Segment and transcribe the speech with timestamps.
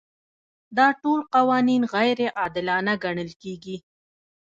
[0.77, 3.77] دا ټول قوانین غیر عادلانه ګڼل کیږي.